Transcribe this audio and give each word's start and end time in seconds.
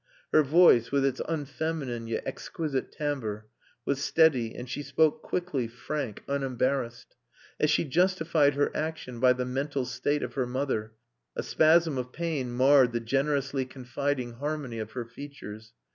Her 0.33 0.41
voice, 0.41 0.91
with 0.91 1.05
its 1.05 1.21
unfeminine 1.27 2.07
yet 2.07 2.23
exquisite 2.25 2.91
timbre, 2.91 3.45
was 3.85 4.01
steady, 4.03 4.55
and 4.55 4.67
she 4.67 4.81
spoke 4.81 5.21
quickly, 5.21 5.67
frank, 5.67 6.23
unembarrassed. 6.27 7.15
As 7.59 7.69
she 7.69 7.83
justified 7.85 8.55
her 8.55 8.75
action 8.75 9.19
by 9.19 9.33
the 9.33 9.45
mental 9.45 9.85
state 9.85 10.23
of 10.23 10.33
her 10.33 10.47
mother, 10.47 10.93
a 11.35 11.43
spasm 11.43 11.99
of 11.99 12.11
pain 12.11 12.51
marred 12.51 12.93
the 12.93 12.99
generously 12.99 13.63
confiding 13.63 14.33
harmony 14.33 14.79
of 14.79 14.93
her 14.93 15.05
features. 15.05 15.71